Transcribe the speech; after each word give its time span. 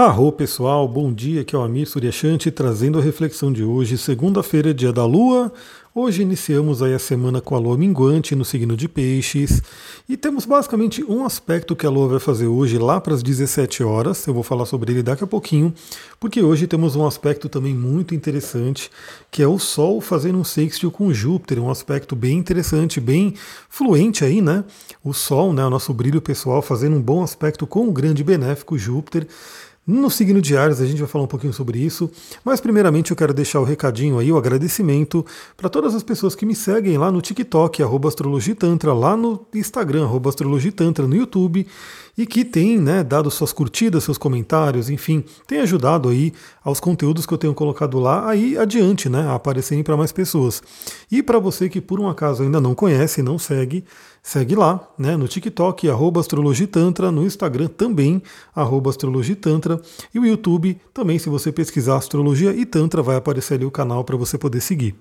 Arro 0.00 0.32
pessoal, 0.32 0.88
bom 0.88 1.12
dia, 1.12 1.42
aqui 1.42 1.54
é 1.54 1.58
o 1.58 1.62
Amir 1.62 1.86
Suryashanti 1.86 2.50
trazendo 2.50 2.98
a 2.98 3.02
reflexão 3.02 3.52
de 3.52 3.62
hoje, 3.62 3.98
segunda-feira, 3.98 4.72
dia 4.72 4.90
da 4.90 5.04
Lua. 5.04 5.52
Hoje 5.94 6.22
iniciamos 6.22 6.82
aí 6.82 6.94
a 6.94 6.98
semana 6.98 7.40
com 7.42 7.54
a 7.54 7.58
Lua 7.58 7.76
minguante 7.76 8.34
no 8.34 8.42
signo 8.42 8.78
de 8.78 8.88
Peixes 8.88 9.60
e 10.08 10.16
temos 10.16 10.46
basicamente 10.46 11.04
um 11.04 11.22
aspecto 11.24 11.76
que 11.76 11.84
a 11.84 11.90
Lua 11.90 12.08
vai 12.08 12.18
fazer 12.18 12.46
hoje 12.46 12.78
lá 12.78 12.98
para 12.98 13.12
as 13.12 13.22
17 13.22 13.82
horas. 13.82 14.26
Eu 14.26 14.32
vou 14.32 14.42
falar 14.42 14.64
sobre 14.64 14.92
ele 14.92 15.02
daqui 15.02 15.22
a 15.22 15.26
pouquinho, 15.26 15.74
porque 16.18 16.40
hoje 16.40 16.66
temos 16.66 16.96
um 16.96 17.06
aspecto 17.06 17.46
também 17.50 17.74
muito 17.74 18.14
interessante, 18.14 18.90
que 19.30 19.42
é 19.42 19.46
o 19.46 19.58
Sol 19.58 20.00
fazendo 20.00 20.38
um 20.38 20.44
sextil 20.44 20.90
com 20.90 21.12
Júpiter, 21.12 21.62
um 21.62 21.68
aspecto 21.68 22.16
bem 22.16 22.38
interessante, 22.38 23.00
bem 23.00 23.34
fluente 23.68 24.24
aí, 24.24 24.40
né? 24.40 24.64
O 25.04 25.12
Sol, 25.12 25.52
né, 25.52 25.62
o 25.62 25.68
nosso 25.68 25.92
brilho 25.92 26.22
pessoal 26.22 26.62
fazendo 26.62 26.96
um 26.96 27.02
bom 27.02 27.22
aspecto 27.22 27.66
com 27.66 27.86
o 27.86 27.92
grande 27.92 28.24
benéfico 28.24 28.78
Júpiter. 28.78 29.26
No 29.90 30.08
signo 30.08 30.40
de 30.40 30.56
Ares 30.56 30.80
a 30.80 30.86
gente 30.86 31.00
vai 31.00 31.08
falar 31.08 31.24
um 31.24 31.26
pouquinho 31.26 31.52
sobre 31.52 31.80
isso, 31.80 32.08
mas 32.44 32.60
primeiramente 32.60 33.10
eu 33.10 33.16
quero 33.16 33.34
deixar 33.34 33.58
o 33.58 33.64
recadinho 33.64 34.20
aí, 34.20 34.30
o 34.30 34.38
agradecimento 34.38 35.26
para 35.56 35.68
todas 35.68 35.96
as 35.96 36.04
pessoas 36.04 36.36
que 36.36 36.46
me 36.46 36.54
seguem 36.54 36.96
lá 36.96 37.10
no 37.10 37.20
TikTok, 37.20 37.82
arroba 37.82 38.06
astrologitantra, 38.06 38.94
lá 38.94 39.16
no 39.16 39.44
Instagram, 39.52 40.04
arroba 40.04 40.30
astrologitantra, 40.30 41.08
no 41.08 41.16
YouTube, 41.16 41.66
e 42.16 42.24
que 42.24 42.44
tem 42.44 42.78
né, 42.78 43.02
dado 43.02 43.28
suas 43.32 43.52
curtidas, 43.52 44.04
seus 44.04 44.16
comentários, 44.16 44.88
enfim, 44.88 45.24
tem 45.44 45.58
ajudado 45.58 46.08
aí 46.08 46.32
aos 46.62 46.78
conteúdos 46.78 47.26
que 47.26 47.34
eu 47.34 47.38
tenho 47.38 47.54
colocado 47.54 47.98
lá 47.98 48.28
aí 48.28 48.56
adiante, 48.56 49.08
né, 49.08 49.22
a 49.22 49.34
aparecerem 49.34 49.82
para 49.82 49.96
mais 49.96 50.12
pessoas. 50.12 50.62
E 51.10 51.20
para 51.20 51.40
você 51.40 51.68
que 51.68 51.80
por 51.80 51.98
um 51.98 52.08
acaso 52.08 52.44
ainda 52.44 52.60
não 52.60 52.76
conhece, 52.76 53.22
não 53.22 53.40
segue, 53.40 53.84
Segue 54.22 54.54
lá, 54.54 54.86
né, 54.98 55.16
no 55.16 55.26
TikTok, 55.26 55.88
arroba 55.88 56.20
astrologitantra, 56.20 57.10
no 57.10 57.24
Instagram 57.24 57.68
também, 57.68 58.22
arroba 58.54 58.90
astrologitantra, 58.90 59.80
e 60.14 60.18
o 60.18 60.26
YouTube 60.26 60.78
também, 60.92 61.18
se 61.18 61.30
você 61.30 61.50
pesquisar 61.50 61.96
astrologia 61.96 62.52
e 62.52 62.66
tantra, 62.66 63.02
vai 63.02 63.16
aparecer 63.16 63.54
ali 63.54 63.64
o 63.64 63.70
canal 63.70 64.04
para 64.04 64.16
você 64.16 64.36
poder 64.36 64.60
seguir. 64.60 64.94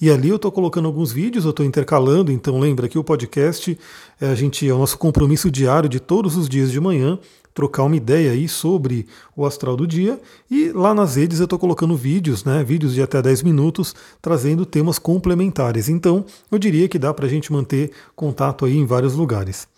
E 0.00 0.08
ali 0.08 0.28
eu 0.28 0.36
estou 0.36 0.52
colocando 0.52 0.86
alguns 0.86 1.10
vídeos, 1.10 1.44
eu 1.44 1.50
estou 1.50 1.66
intercalando, 1.66 2.30
então 2.30 2.60
lembra 2.60 2.88
que 2.88 2.98
o 2.98 3.02
podcast 3.02 3.76
é, 4.20 4.28
a 4.28 4.34
gente, 4.36 4.68
é 4.68 4.72
o 4.72 4.78
nosso 4.78 4.96
compromisso 4.98 5.50
diário 5.50 5.88
de 5.88 5.98
todos 5.98 6.36
os 6.36 6.48
dias 6.48 6.70
de 6.70 6.78
manhã, 6.80 7.18
trocar 7.60 7.82
uma 7.82 7.96
ideia 7.96 8.32
aí 8.32 8.48
sobre 8.48 9.06
o 9.36 9.44
astral 9.44 9.76
do 9.76 9.86
dia. 9.86 10.18
E 10.50 10.72
lá 10.72 10.94
nas 10.94 11.16
redes 11.16 11.40
eu 11.40 11.44
estou 11.44 11.58
colocando 11.58 11.94
vídeos, 11.94 12.42
né, 12.42 12.64
vídeos 12.64 12.94
de 12.94 13.02
até 13.02 13.20
10 13.20 13.42
minutos, 13.42 13.94
trazendo 14.22 14.64
temas 14.64 14.98
complementares. 14.98 15.86
Então 15.90 16.24
eu 16.50 16.58
diria 16.58 16.88
que 16.88 16.98
dá 16.98 17.12
para 17.12 17.26
a 17.26 17.28
gente 17.28 17.52
manter 17.52 17.90
contato 18.16 18.64
aí 18.64 18.78
em 18.78 18.86
vários 18.86 19.14
lugares. 19.14 19.68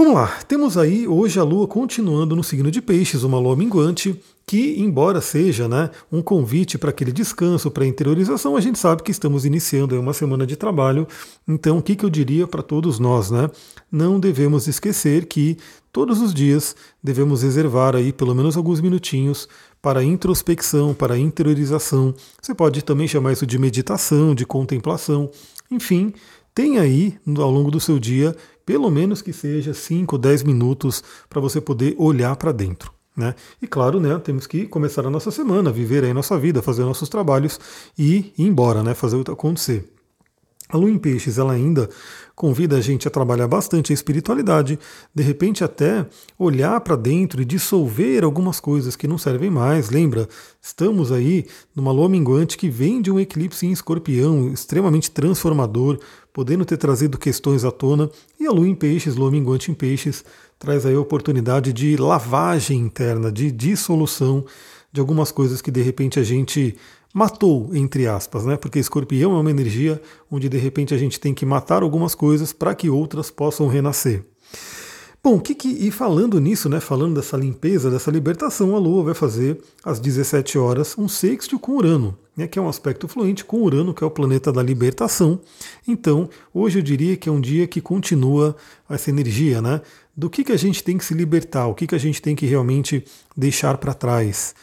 Vamos 0.00 0.14
lá, 0.14 0.28
temos 0.48 0.78
aí 0.78 1.06
hoje 1.06 1.38
a 1.38 1.42
Lua 1.42 1.68
continuando 1.68 2.34
no 2.34 2.42
signo 2.42 2.70
de 2.70 2.80
Peixes, 2.80 3.22
uma 3.22 3.38
Lua 3.38 3.54
minguante, 3.54 4.18
que, 4.46 4.80
embora 4.80 5.20
seja 5.20 5.68
né, 5.68 5.90
um 6.10 6.22
convite 6.22 6.78
para 6.78 6.88
aquele 6.88 7.12
descanso, 7.12 7.70
para 7.70 7.84
interiorização, 7.84 8.56
a 8.56 8.62
gente 8.62 8.78
sabe 8.78 9.02
que 9.02 9.10
estamos 9.10 9.44
iniciando 9.44 10.00
uma 10.00 10.14
semana 10.14 10.46
de 10.46 10.56
trabalho. 10.56 11.06
Então, 11.46 11.76
o 11.76 11.82
que, 11.82 11.94
que 11.94 12.02
eu 12.02 12.08
diria 12.08 12.46
para 12.46 12.62
todos 12.62 12.98
nós? 12.98 13.30
Né? 13.30 13.50
Não 13.92 14.18
devemos 14.18 14.66
esquecer 14.66 15.26
que 15.26 15.58
todos 15.92 16.22
os 16.22 16.32
dias 16.32 16.74
devemos 17.04 17.42
reservar 17.42 17.94
aí 17.94 18.10
pelo 18.10 18.34
menos 18.34 18.56
alguns 18.56 18.80
minutinhos 18.80 19.46
para 19.82 20.02
introspecção, 20.02 20.94
para 20.94 21.18
interiorização. 21.18 22.14
Você 22.40 22.54
pode 22.54 22.82
também 22.82 23.06
chamar 23.06 23.32
isso 23.32 23.46
de 23.46 23.58
meditação, 23.58 24.34
de 24.34 24.46
contemplação. 24.46 25.30
Enfim, 25.70 26.14
tem 26.54 26.78
aí 26.78 27.18
ao 27.38 27.50
longo 27.50 27.70
do 27.70 27.80
seu 27.80 27.98
dia 27.98 28.36
pelo 28.64 28.90
menos 28.90 29.20
que 29.20 29.32
seja 29.32 29.74
5 29.74 30.14
ou 30.14 30.18
10 30.18 30.44
minutos 30.44 31.02
para 31.28 31.40
você 31.40 31.60
poder 31.60 31.94
olhar 31.98 32.36
para 32.36 32.52
dentro. 32.52 32.92
Né? 33.16 33.34
E 33.60 33.66
claro, 33.66 33.98
né, 33.98 34.16
temos 34.18 34.46
que 34.46 34.66
começar 34.66 35.04
a 35.04 35.10
nossa 35.10 35.30
semana, 35.30 35.72
viver 35.72 36.04
aí 36.04 36.10
a 36.10 36.14
nossa 36.14 36.38
vida, 36.38 36.62
fazer 36.62 36.84
nossos 36.84 37.08
trabalhos 37.08 37.58
e 37.98 38.32
ir 38.38 38.46
embora, 38.46 38.82
né, 38.82 38.94
fazer 38.94 39.16
o 39.16 39.32
acontecer. 39.32 39.92
A 40.72 40.76
lua 40.76 40.90
em 40.90 40.98
peixes 40.98 41.36
ela 41.36 41.52
ainda 41.52 41.88
convida 42.34 42.76
a 42.76 42.80
gente 42.80 43.06
a 43.06 43.10
trabalhar 43.10 43.48
bastante 43.48 43.92
a 43.92 43.94
espiritualidade, 43.94 44.78
de 45.14 45.22
repente 45.22 45.64
até 45.64 46.06
olhar 46.38 46.80
para 46.80 46.96
dentro 46.96 47.42
e 47.42 47.44
dissolver 47.44 48.24
algumas 48.24 48.60
coisas 48.60 48.96
que 48.96 49.08
não 49.08 49.18
servem 49.18 49.50
mais. 49.50 49.90
Lembra, 49.90 50.28
estamos 50.62 51.12
aí 51.12 51.46
numa 51.74 51.92
lua 51.92 52.08
minguante 52.08 52.56
que 52.56 52.70
vem 52.70 53.02
de 53.02 53.10
um 53.10 53.18
eclipse 53.18 53.66
em 53.66 53.72
escorpião, 53.72 54.52
extremamente 54.52 55.10
transformador, 55.10 55.98
podendo 56.32 56.64
ter 56.64 56.76
trazido 56.76 57.18
questões 57.18 57.64
à 57.64 57.70
tona, 57.70 58.08
e 58.38 58.46
a 58.46 58.52
lua 58.52 58.68
em 58.68 58.74
peixes, 58.74 59.16
lua 59.16 59.30
minguante 59.30 59.70
em 59.70 59.74
peixes, 59.74 60.24
traz 60.58 60.86
aí 60.86 60.94
a 60.94 61.00
oportunidade 61.00 61.72
de 61.72 61.96
lavagem 61.96 62.78
interna, 62.78 63.30
de 63.30 63.50
dissolução 63.50 64.44
de 64.92 65.00
algumas 65.00 65.30
coisas 65.30 65.60
que 65.60 65.70
de 65.70 65.82
repente 65.82 66.18
a 66.18 66.22
gente 66.22 66.76
matou, 67.12 67.70
entre 67.74 68.06
aspas, 68.06 68.44
né? 68.44 68.56
Porque 68.56 68.78
escorpião 68.78 69.36
é 69.36 69.40
uma 69.40 69.50
energia 69.50 70.00
onde 70.30 70.48
de 70.48 70.58
repente 70.58 70.94
a 70.94 70.98
gente 70.98 71.18
tem 71.18 71.34
que 71.34 71.44
matar 71.44 71.82
algumas 71.82 72.14
coisas 72.14 72.52
para 72.52 72.74
que 72.74 72.88
outras 72.88 73.30
possam 73.30 73.66
renascer. 73.68 74.24
Bom, 75.22 75.38
que 75.38 75.54
que, 75.54 75.68
e 75.68 75.90
falando 75.90 76.40
nisso, 76.40 76.66
né, 76.66 76.80
falando 76.80 77.16
dessa 77.16 77.36
limpeza, 77.36 77.90
dessa 77.90 78.10
libertação, 78.10 78.74
a 78.74 78.78
Lua 78.78 79.04
vai 79.04 79.12
fazer 79.12 79.60
às 79.84 80.00
17 80.00 80.56
horas 80.56 80.96
um 80.96 81.06
sexto 81.08 81.58
com 81.58 81.72
Urano, 81.72 82.16
né, 82.34 82.46
que 82.46 82.58
é 82.58 82.62
um 82.62 82.68
aspecto 82.70 83.06
fluente 83.06 83.44
com 83.44 83.60
Urano, 83.60 83.92
que 83.92 84.02
é 84.02 84.06
o 84.06 84.10
planeta 84.10 84.50
da 84.50 84.62
libertação. 84.62 85.38
Então, 85.86 86.30
hoje 86.54 86.78
eu 86.78 86.82
diria 86.82 87.18
que 87.18 87.28
é 87.28 87.32
um 87.32 87.40
dia 87.40 87.66
que 87.66 87.82
continua 87.82 88.56
essa 88.88 89.10
energia, 89.10 89.60
né, 89.60 89.82
do 90.16 90.30
que, 90.30 90.42
que 90.42 90.52
a 90.52 90.56
gente 90.56 90.82
tem 90.82 90.96
que 90.96 91.04
se 91.04 91.12
libertar, 91.12 91.66
o 91.66 91.74
que, 91.74 91.86
que 91.86 91.94
a 91.94 91.98
gente 91.98 92.22
tem 92.22 92.34
que 92.34 92.46
realmente 92.46 93.04
deixar 93.36 93.76
para 93.76 93.92
trás. 93.92 94.54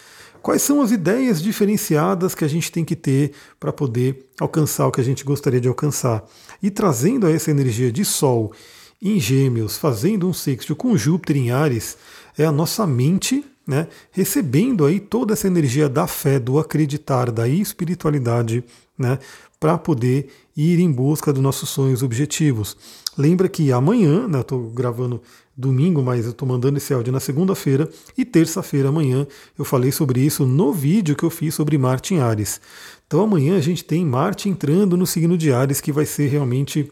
Quais 0.48 0.62
são 0.62 0.82
as 0.82 0.92
ideias 0.92 1.42
diferenciadas 1.42 2.34
que 2.34 2.46
a 2.46 2.48
gente 2.48 2.72
tem 2.72 2.86
que 2.86 2.96
ter 2.96 3.34
para 3.60 3.74
poder 3.74 4.30
alcançar 4.40 4.88
o 4.88 4.92
que 4.94 5.02
a 5.02 5.04
gente 5.04 5.26
gostaria 5.26 5.60
de 5.60 5.68
alcançar? 5.68 6.24
E 6.64 6.72
trazendo 6.72 7.28
essa 7.28 7.52
energia 7.52 7.92
de 7.92 8.06
Sol 8.06 8.54
em 9.02 9.20
Gêmeos, 9.20 9.78
fazendo 9.78 10.26
um 10.26 10.32
sexto 10.32 10.74
com 10.74 10.96
Júpiter 10.96 11.36
em 11.36 11.52
Ares, 11.52 11.98
é 12.38 12.46
a 12.46 12.52
nossa 12.54 12.88
mente 12.88 13.44
né, 13.68 13.90
recebendo 14.10 14.86
aí 14.86 15.02
toda 15.02 15.34
essa 15.34 15.48
energia 15.48 15.90
da 15.90 16.08
fé, 16.08 16.40
do 16.40 16.58
acreditar, 16.58 17.30
da 17.30 17.46
espiritualidade, 17.46 18.64
né, 18.98 19.20
para 19.60 19.78
poder 19.78 20.30
ir 20.56 20.80
em 20.80 20.92
busca 20.92 21.32
dos 21.32 21.42
nossos 21.42 21.70
sonhos 21.70 22.04
objetivos. 22.04 22.78
Lembra 23.18 23.50
que 23.50 23.72
amanhã, 23.72 24.28
né, 24.28 24.42
estou 24.42 24.70
gravando 24.70 25.22
domingo, 25.56 26.04
mas 26.04 26.26
eu 26.26 26.32
estou 26.32 26.48
mandando 26.48 26.78
esse 26.78 26.94
áudio 26.94 27.12
na 27.12 27.20
segunda-feira 27.20 27.90
e 28.16 28.24
terça-feira, 28.24 28.90
amanhã, 28.90 29.26
eu 29.58 29.66
falei 29.66 29.92
sobre 29.92 30.20
isso 30.20 30.46
no 30.46 30.72
vídeo 30.72 31.16
que 31.16 31.24
eu 31.24 31.30
fiz 31.32 31.56
sobre 31.56 31.78
Marte 31.78 32.14
em 32.14 32.20
Ares. 32.20 32.62
Então 33.08 33.22
amanhã 33.22 33.58
a 33.58 33.62
gente 33.62 33.84
tem 33.84 34.06
Marte 34.06 34.50
entrando 34.50 34.96
no 34.96 35.08
signo 35.08 35.38
de 35.38 35.52
Ares, 35.52 35.82
que 35.82 35.92
vai 35.92 36.06
ser 36.06 36.28
realmente 36.28 36.92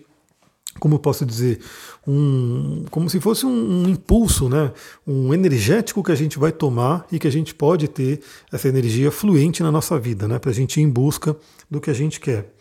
como 0.80 0.96
eu 0.96 1.00
posso 1.00 1.26
dizer, 1.26 1.60
um, 2.06 2.84
como 2.92 3.10
se 3.10 3.20
fosse 3.20 3.46
um, 3.46 3.84
um, 3.84 3.90
impulso, 3.90 4.50
né? 4.50 4.72
um 5.08 5.34
energético 5.34 6.04
que 6.04 6.12
a 6.12 6.16
gente 6.16 6.38
vai 6.38 6.52
tomar 6.52 7.08
e 7.12 7.18
que 7.18 7.28
a 7.28 7.32
gente 7.32 7.56
pode 7.56 7.88
ter 7.88 8.22
essa 8.52 8.68
energia 8.68 9.10
fluente 9.10 9.64
na 9.64 9.72
nossa 9.72 9.98
vida, 9.98 10.28
né? 10.28 10.38
para 10.38 10.52
a 10.52 10.54
gente 10.54 10.80
ir 10.80 10.84
em 10.84 10.90
busca 10.90 11.36
do 11.72 11.80
que 11.80 11.90
a 11.90 11.94
gente 11.94 12.20
quer. 12.20 12.54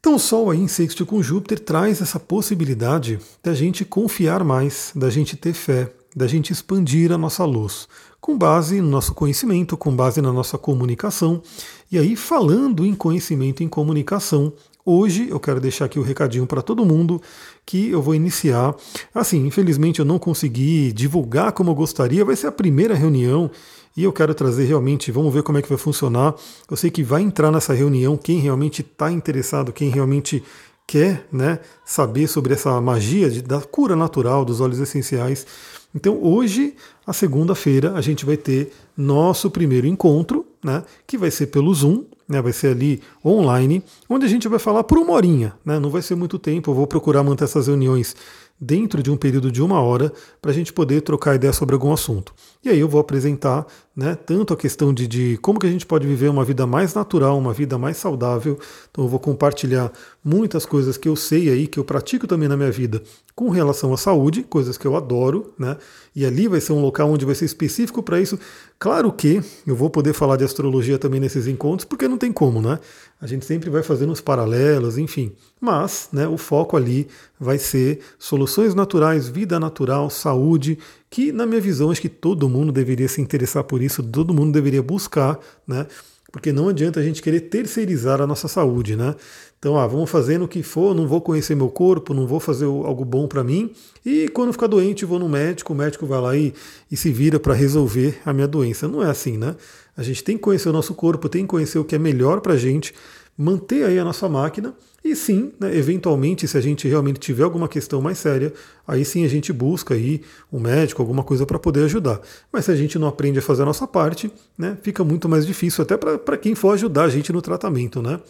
Então 0.00 0.14
o 0.14 0.18
Sol 0.18 0.50
aí 0.50 0.58
em 0.58 0.68
sexto 0.68 1.04
com 1.04 1.22
Júpiter 1.22 1.58
traz 1.58 2.00
essa 2.00 2.20
possibilidade 2.20 3.18
da 3.42 3.52
gente 3.52 3.84
confiar 3.84 4.44
mais, 4.44 4.92
da 4.94 5.10
gente 5.10 5.36
ter 5.36 5.52
fé, 5.52 5.92
da 6.14 6.26
gente 6.26 6.52
expandir 6.52 7.12
a 7.12 7.18
nossa 7.18 7.44
luz, 7.44 7.88
com 8.20 8.36
base 8.36 8.80
no 8.80 8.88
nosso 8.88 9.14
conhecimento, 9.14 9.76
com 9.76 9.94
base 9.94 10.20
na 10.20 10.32
nossa 10.32 10.58
comunicação. 10.58 11.42
E 11.90 11.98
aí, 11.98 12.16
falando 12.16 12.84
em 12.84 12.94
conhecimento 12.94 13.62
e 13.62 13.66
em 13.66 13.68
comunicação, 13.68 14.52
Hoje 14.90 15.28
eu 15.28 15.38
quero 15.38 15.60
deixar 15.60 15.84
aqui 15.84 15.98
o 15.98 16.02
um 16.02 16.04
recadinho 16.04 16.46
para 16.46 16.62
todo 16.62 16.82
mundo 16.82 17.20
que 17.66 17.90
eu 17.90 18.00
vou 18.00 18.14
iniciar. 18.14 18.74
Assim, 19.14 19.46
infelizmente 19.46 19.98
eu 19.98 20.04
não 20.06 20.18
consegui 20.18 20.94
divulgar 20.94 21.52
como 21.52 21.70
eu 21.70 21.74
gostaria, 21.74 22.24
vai 22.24 22.34
ser 22.34 22.46
a 22.46 22.52
primeira 22.52 22.94
reunião 22.94 23.50
e 23.94 24.02
eu 24.04 24.10
quero 24.14 24.32
trazer 24.34 24.64
realmente, 24.64 25.12
vamos 25.12 25.34
ver 25.34 25.42
como 25.42 25.58
é 25.58 25.62
que 25.62 25.68
vai 25.68 25.76
funcionar. 25.76 26.34
Eu 26.70 26.74
sei 26.74 26.90
que 26.90 27.02
vai 27.02 27.20
entrar 27.20 27.50
nessa 27.50 27.74
reunião 27.74 28.16
quem 28.16 28.38
realmente 28.38 28.80
está 28.80 29.12
interessado, 29.12 29.74
quem 29.74 29.90
realmente 29.90 30.42
quer 30.86 31.26
né, 31.30 31.58
saber 31.84 32.26
sobre 32.26 32.54
essa 32.54 32.80
magia 32.80 33.28
de, 33.28 33.42
da 33.42 33.60
cura 33.60 33.94
natural 33.94 34.42
dos 34.42 34.58
óleos 34.58 34.80
essenciais. 34.80 35.46
Então 35.94 36.22
hoje, 36.22 36.74
a 37.06 37.12
segunda-feira, 37.12 37.94
a 37.94 38.00
gente 38.00 38.24
vai 38.24 38.36
ter 38.36 38.72
nosso 38.96 39.50
primeiro 39.50 39.86
encontro, 39.86 40.46
né, 40.62 40.82
que 41.06 41.16
vai 41.16 41.30
ser 41.30 41.46
pelo 41.46 41.72
Zoom 41.72 42.04
né, 42.28 42.42
vai 42.42 42.52
ser 42.52 42.68
ali 42.68 43.00
online, 43.24 43.82
onde 44.08 44.26
a 44.26 44.28
gente 44.28 44.46
vai 44.46 44.58
falar 44.58 44.84
por 44.84 44.98
uma 44.98 45.12
horinha, 45.12 45.54
né, 45.64 45.78
não 45.78 45.88
vai 45.88 46.02
ser 46.02 46.14
muito 46.14 46.38
tempo, 46.38 46.70
eu 46.70 46.74
vou 46.74 46.86
procurar 46.86 47.22
manter 47.22 47.44
essas 47.44 47.66
reuniões 47.66 48.14
dentro 48.60 49.02
de 49.02 49.10
um 49.10 49.16
período 49.16 49.52
de 49.52 49.62
uma 49.62 49.80
hora 49.80 50.12
para 50.42 50.50
a 50.50 50.54
gente 50.54 50.72
poder 50.72 51.00
trocar 51.02 51.36
ideia 51.36 51.52
sobre 51.52 51.74
algum 51.74 51.92
assunto. 51.92 52.34
E 52.64 52.68
aí 52.68 52.78
eu 52.78 52.88
vou 52.88 53.00
apresentar 53.00 53.66
né, 53.94 54.14
tanto 54.14 54.52
a 54.52 54.56
questão 54.56 54.92
de, 54.92 55.06
de 55.06 55.38
como 55.38 55.58
que 55.58 55.66
a 55.66 55.70
gente 55.70 55.86
pode 55.86 56.06
viver 56.06 56.28
uma 56.28 56.44
vida 56.44 56.66
mais 56.66 56.94
natural, 56.94 57.38
uma 57.38 57.52
vida 57.52 57.78
mais 57.78 57.96
saudável. 57.96 58.58
Então 58.90 59.04
eu 59.04 59.08
vou 59.08 59.20
compartilhar 59.20 59.92
muitas 60.24 60.66
coisas 60.66 60.96
que 60.96 61.08
eu 61.08 61.14
sei 61.14 61.50
aí, 61.50 61.66
que 61.66 61.78
eu 61.78 61.84
pratico 61.84 62.26
também 62.26 62.48
na 62.48 62.56
minha 62.56 62.70
vida 62.70 63.02
com 63.38 63.50
relação 63.50 63.94
à 63.94 63.96
saúde, 63.96 64.42
coisas 64.42 64.76
que 64.76 64.84
eu 64.84 64.96
adoro, 64.96 65.54
né? 65.56 65.76
E 66.14 66.26
ali 66.26 66.48
vai 66.48 66.60
ser 66.60 66.72
um 66.72 66.80
local 66.80 67.08
onde 67.08 67.24
vai 67.24 67.36
ser 67.36 67.44
específico 67.44 68.02
para 68.02 68.20
isso. 68.20 68.36
Claro 68.80 69.12
que 69.12 69.40
eu 69.64 69.76
vou 69.76 69.88
poder 69.88 70.12
falar 70.12 70.36
de 70.36 70.42
astrologia 70.42 70.98
também 70.98 71.20
nesses 71.20 71.46
encontros, 71.46 71.84
porque 71.84 72.08
não 72.08 72.18
tem 72.18 72.32
como, 72.32 72.60
né? 72.60 72.80
A 73.20 73.28
gente 73.28 73.44
sempre 73.44 73.70
vai 73.70 73.84
fazendo 73.84 74.12
os 74.12 74.20
paralelos, 74.20 74.98
enfim. 74.98 75.32
Mas 75.60 76.08
né, 76.12 76.26
o 76.26 76.36
foco 76.36 76.76
ali 76.76 77.06
vai 77.38 77.58
ser 77.58 78.00
soluções 78.48 78.74
naturais, 78.74 79.28
vida 79.28 79.60
natural, 79.60 80.08
saúde, 80.10 80.78
que 81.10 81.30
na 81.30 81.46
minha 81.46 81.60
visão 81.60 81.90
acho 81.90 82.00
que 82.00 82.08
todo 82.08 82.48
mundo 82.48 82.72
deveria 82.72 83.06
se 83.06 83.20
interessar 83.20 83.62
por 83.64 83.82
isso, 83.82 84.02
todo 84.02 84.34
mundo 84.34 84.52
deveria 84.52 84.82
buscar, 84.82 85.38
né? 85.66 85.86
Porque 86.32 86.52
não 86.52 86.68
adianta 86.68 87.00
a 87.00 87.02
gente 87.02 87.22
querer 87.22 87.40
terceirizar 87.40 88.20
a 88.20 88.26
nossa 88.26 88.48
saúde, 88.48 88.96
né? 88.96 89.14
Então, 89.58 89.78
ah, 89.78 89.86
vamos 89.86 90.10
fazendo 90.10 90.44
o 90.44 90.48
que 90.48 90.62
for, 90.62 90.94
não 90.94 91.06
vou 91.06 91.20
conhecer 91.20 91.54
meu 91.54 91.68
corpo, 91.68 92.12
não 92.12 92.26
vou 92.26 92.38
fazer 92.38 92.66
algo 92.66 93.04
bom 93.04 93.26
para 93.26 93.42
mim. 93.42 93.72
E 94.04 94.28
quando 94.28 94.52
ficar 94.52 94.66
doente, 94.66 95.04
vou 95.04 95.18
no 95.18 95.28
médico, 95.28 95.72
o 95.72 95.76
médico 95.76 96.06
vai 96.06 96.20
lá 96.20 96.36
e, 96.36 96.52
e 96.90 96.96
se 96.96 97.10
vira 97.10 97.40
para 97.40 97.54
resolver 97.54 98.20
a 98.24 98.32
minha 98.32 98.46
doença. 98.46 98.86
Não 98.86 99.02
é 99.02 99.10
assim, 99.10 99.38
né? 99.38 99.56
A 99.96 100.02
gente 100.02 100.22
tem 100.22 100.36
que 100.36 100.42
conhecer 100.42 100.68
o 100.68 100.72
nosso 100.72 100.94
corpo, 100.94 101.28
tem 101.28 101.42
que 101.42 101.48
conhecer 101.48 101.78
o 101.78 101.84
que 101.84 101.96
é 101.96 101.98
melhor 101.98 102.40
para 102.40 102.56
gente, 102.56 102.94
manter 103.38 103.84
aí 103.84 103.96
a 104.00 104.04
nossa 104.04 104.28
máquina. 104.28 104.74
E 105.04 105.14
sim, 105.14 105.52
né, 105.60 105.74
eventualmente, 105.76 106.46
se 106.48 106.58
a 106.58 106.60
gente 106.60 106.88
realmente 106.88 107.20
tiver 107.20 107.44
alguma 107.44 107.68
questão 107.68 108.02
mais 108.02 108.18
séria, 108.18 108.52
aí 108.86 109.04
sim 109.04 109.24
a 109.24 109.28
gente 109.28 109.52
busca 109.52 109.94
aí 109.94 110.22
um 110.52 110.58
médico, 110.58 111.00
alguma 111.00 111.22
coisa 111.22 111.46
para 111.46 111.58
poder 111.58 111.84
ajudar. 111.84 112.20
Mas 112.52 112.64
se 112.64 112.72
a 112.72 112.76
gente 112.76 112.98
não 112.98 113.06
aprende 113.06 113.38
a 113.38 113.42
fazer 113.42 113.62
a 113.62 113.66
nossa 113.66 113.86
parte, 113.86 114.30
né, 114.58 114.76
fica 114.82 115.04
muito 115.04 115.28
mais 115.28 115.46
difícil 115.46 115.82
até 115.82 115.96
para 115.96 116.36
quem 116.36 116.56
for 116.56 116.72
ajudar 116.72 117.04
a 117.04 117.08
gente 117.08 117.32
no 117.32 117.40
tratamento, 117.40 118.02
né? 118.02 118.20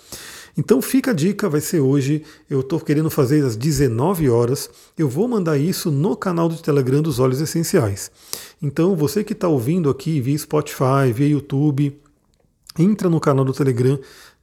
Então 0.58 0.82
fica 0.82 1.12
a 1.12 1.14
dica, 1.14 1.49
vai 1.49 1.60
ser 1.60 1.81
hoje. 1.81 2.22
Eu 2.50 2.60
estou 2.60 2.81
querendo 2.81 3.08
fazer 3.08 3.44
às 3.44 3.56
19 3.56 4.28
horas. 4.28 4.69
Eu 4.96 5.08
vou 5.08 5.26
mandar 5.28 5.56
isso 5.56 5.90
no 5.90 6.16
canal 6.16 6.49
do 6.49 6.56
Telegram 6.56 7.00
dos 7.00 7.19
Olhos 7.20 7.40
Essenciais. 7.40 8.10
Então 8.60 8.96
você 8.96 9.22
que 9.22 9.32
está 9.32 9.46
ouvindo 9.46 9.88
aqui 9.88 10.20
via 10.20 10.37
Spotify, 10.37 11.12
via 11.14 11.28
YouTube, 11.28 11.96
entra 12.76 13.08
no 13.08 13.20
canal 13.20 13.44
do 13.44 13.52
Telegram 13.52 13.99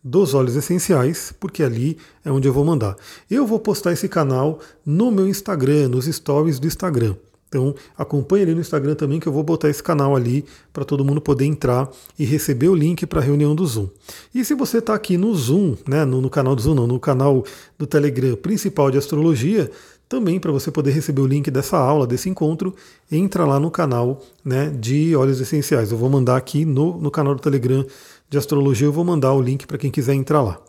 dos 0.08 0.36
Olhos 0.36 0.56
Essenciais, 0.56 1.34
porque 1.40 1.64
ali 1.64 1.98
é 2.24 2.32
onde 2.32 2.48
eu 2.48 2.54
vou 2.54 2.64
mandar. 2.64 2.96
Eu 3.30 3.48
vou 3.48 3.60
postar 3.60 3.92
esse 3.92 4.08
canal 4.08 4.60
no 4.86 5.10
meu 5.10 5.28
Instagram, 5.28 5.90
nos 5.90 6.06
stories 6.06 6.60
do 6.60 6.68
Instagram. 6.68 7.16
Então 7.48 7.74
acompanhe 7.98 8.44
ali 8.44 8.54
no 8.54 8.62
Instagram 8.62 8.94
também 8.94 9.20
que 9.20 9.28
eu 9.28 9.32
vou 9.32 9.42
botar 9.44 9.70
esse 9.70 9.82
canal 9.82 10.16
ali 10.16 10.46
para 10.72 10.86
todo 10.86 11.04
mundo 11.06 11.22
poder 11.22 11.46
entrar 11.46 11.90
e 12.20 12.26
receber 12.26 12.68
o 12.68 12.76
link 12.76 13.06
para 13.08 13.20
a 13.20 13.24
reunião 13.24 13.56
do 13.56 13.66
Zoom. 13.66 13.88
E 14.34 14.46
se 14.46 14.54
você 14.54 14.78
está 14.78 14.94
aqui 14.94 15.18
no 15.18 15.34
Zoom, 15.34 15.76
né, 15.88 16.06
no, 16.06 16.22
no, 16.22 16.30
canal 16.30 16.56
do 16.56 16.62
Zoom, 16.62 16.76
não, 16.76 16.86
no 16.86 17.00
canal 17.00 17.44
do 17.78 17.88
Telegram 17.88 18.36
principal 18.36 18.92
de 18.92 18.98
astrologia, 18.98 19.72
também 20.08 20.40
para 20.40 20.52
você 20.52 20.72
poder 20.72 20.92
receber 20.92 21.22
o 21.22 21.28
link 21.28 21.50
dessa 21.50 21.78
aula, 21.78 22.06
desse 22.06 22.30
encontro, 22.30 22.76
entra 23.12 23.46
lá 23.46 23.60
no 23.60 23.72
canal 23.72 24.22
né, 24.44 24.70
de 24.70 25.16
óleos 25.16 25.40
essenciais. 25.42 25.92
Eu 25.92 25.98
vou 25.98 26.10
mandar 26.10 26.38
aqui 26.38 26.66
no, 26.66 26.98
no 26.98 27.10
canal 27.10 27.36
do 27.36 27.42
Telegram 27.42 27.86
de 28.30 28.38
astrologia, 28.38 28.88
eu 28.88 28.92
vou 28.92 29.04
mandar 29.04 29.34
o 29.34 29.42
link 29.42 29.66
para 29.66 29.78
quem 29.78 29.92
quiser 29.92 30.14
entrar 30.14 30.42
lá. 30.42 30.60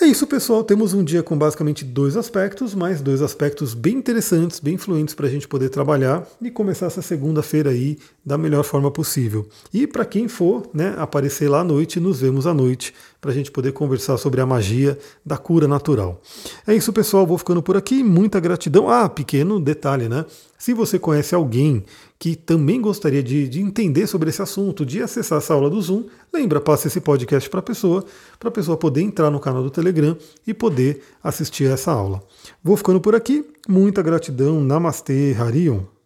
É 0.00 0.06
isso, 0.06 0.28
pessoal. 0.28 0.62
Temos 0.62 0.94
um 0.94 1.02
dia 1.02 1.24
com 1.24 1.36
basicamente 1.36 1.84
dois 1.84 2.16
aspectos, 2.16 2.72
mas 2.72 3.00
dois 3.00 3.20
aspectos 3.20 3.74
bem 3.74 3.96
interessantes, 3.96 4.60
bem 4.60 4.76
fluentes 4.76 5.12
para 5.12 5.26
a 5.26 5.28
gente 5.28 5.48
poder 5.48 5.70
trabalhar 5.70 6.24
e 6.40 6.52
começar 6.52 6.86
essa 6.86 7.02
segunda-feira 7.02 7.70
aí 7.70 7.98
da 8.24 8.38
melhor 8.38 8.62
forma 8.62 8.92
possível. 8.92 9.48
E 9.74 9.88
para 9.88 10.04
quem 10.04 10.28
for 10.28 10.70
né, 10.72 10.94
aparecer 10.98 11.48
lá 11.48 11.60
à 11.60 11.64
noite, 11.64 11.98
nos 11.98 12.20
vemos 12.20 12.46
à 12.46 12.54
noite 12.54 12.94
para 13.20 13.32
a 13.32 13.34
gente 13.34 13.50
poder 13.50 13.72
conversar 13.72 14.16
sobre 14.18 14.40
a 14.40 14.46
magia 14.46 14.96
da 15.26 15.36
cura 15.36 15.66
natural. 15.66 16.22
É 16.64 16.76
isso, 16.76 16.92
pessoal. 16.92 17.26
Vou 17.26 17.36
ficando 17.36 17.60
por 17.60 17.76
aqui. 17.76 18.04
Muita 18.04 18.38
gratidão. 18.38 18.88
Ah, 18.88 19.08
pequeno 19.08 19.58
detalhe, 19.58 20.08
né? 20.08 20.24
Se 20.58 20.74
você 20.74 20.98
conhece 20.98 21.36
alguém 21.36 21.84
que 22.18 22.34
também 22.34 22.80
gostaria 22.80 23.22
de, 23.22 23.48
de, 23.48 23.60
entender 23.60 24.08
sobre 24.08 24.28
esse 24.28 24.42
assunto, 24.42 24.84
de 24.84 25.00
acessar 25.00 25.38
essa 25.38 25.54
aula 25.54 25.70
do 25.70 25.80
Zoom, 25.80 26.06
lembra, 26.32 26.60
passa 26.60 26.88
esse 26.88 27.00
podcast 27.00 27.48
para 27.48 27.60
a 27.60 27.62
pessoa, 27.62 28.04
para 28.40 28.48
a 28.48 28.52
pessoa 28.52 28.76
poder 28.76 29.02
entrar 29.02 29.30
no 29.30 29.38
canal 29.38 29.62
do 29.62 29.70
Telegram 29.70 30.16
e 30.44 30.52
poder 30.52 31.00
assistir 31.22 31.70
a 31.70 31.74
essa 31.74 31.92
aula. 31.92 32.20
Vou 32.62 32.76
ficando 32.76 33.00
por 33.00 33.14
aqui. 33.14 33.46
Muita 33.68 34.02
gratidão. 34.02 34.60
Namastê, 34.60 35.36
Harion. 35.38 35.97